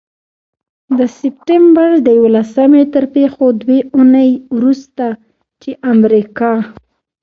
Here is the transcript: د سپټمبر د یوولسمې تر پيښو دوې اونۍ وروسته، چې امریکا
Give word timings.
د 0.97 0.99
سپټمبر 1.17 1.89
د 2.05 2.07
یوولسمې 2.17 2.83
تر 2.93 3.03
پيښو 3.15 3.45
دوې 3.61 3.79
اونۍ 3.95 4.31
وروسته، 4.55 5.05
چې 5.61 5.71
امریکا 5.93 6.53